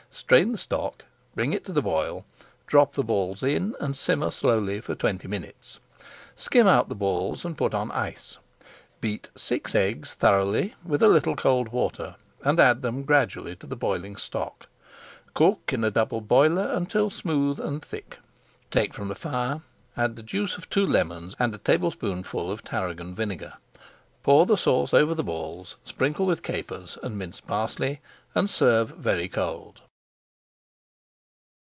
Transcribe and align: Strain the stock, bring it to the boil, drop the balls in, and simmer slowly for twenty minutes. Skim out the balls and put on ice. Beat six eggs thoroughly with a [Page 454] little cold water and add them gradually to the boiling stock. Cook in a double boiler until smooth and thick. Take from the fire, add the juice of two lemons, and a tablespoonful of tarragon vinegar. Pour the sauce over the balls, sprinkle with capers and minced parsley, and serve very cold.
Strain 0.13 0.51
the 0.51 0.57
stock, 0.57 1.05
bring 1.35 1.51
it 1.53 1.63
to 1.65 1.71
the 1.71 1.81
boil, 1.81 2.25
drop 2.67 2.93
the 2.93 3.03
balls 3.03 3.41
in, 3.41 3.75
and 3.79 3.95
simmer 3.95 4.29
slowly 4.29 4.79
for 4.81 4.93
twenty 4.93 5.25
minutes. 5.27 5.79
Skim 6.35 6.67
out 6.67 6.89
the 6.89 6.95
balls 6.95 7.43
and 7.45 7.57
put 7.57 7.73
on 7.73 7.89
ice. 7.91 8.37
Beat 8.99 9.29
six 9.35 9.73
eggs 9.73 10.13
thoroughly 10.13 10.73
with 10.85 11.01
a 11.01 11.05
[Page 11.07 11.23
454] 11.23 11.33
little 11.33 11.35
cold 11.37 11.67
water 11.69 12.15
and 12.43 12.59
add 12.59 12.81
them 12.81 13.03
gradually 13.03 13.55
to 13.57 13.65
the 13.65 13.75
boiling 13.77 14.15
stock. 14.17 14.67
Cook 15.33 15.71
in 15.73 15.83
a 15.83 15.89
double 15.91 16.19
boiler 16.21 16.71
until 16.73 17.09
smooth 17.09 17.59
and 17.61 17.81
thick. 17.81 18.19
Take 18.69 18.93
from 18.93 19.07
the 19.07 19.15
fire, 19.15 19.61
add 19.97 20.17
the 20.17 20.23
juice 20.23 20.57
of 20.57 20.69
two 20.69 20.85
lemons, 20.85 21.35
and 21.39 21.55
a 21.55 21.57
tablespoonful 21.57 22.51
of 22.51 22.63
tarragon 22.65 23.15
vinegar. 23.15 23.53
Pour 24.23 24.45
the 24.45 24.57
sauce 24.57 24.93
over 24.93 25.15
the 25.15 25.23
balls, 25.25 25.77
sprinkle 25.85 26.25
with 26.25 26.43
capers 26.43 26.97
and 27.01 27.17
minced 27.17 27.47
parsley, 27.47 28.01
and 28.35 28.49
serve 28.49 28.89
very 28.97 29.27
cold. 29.29 29.81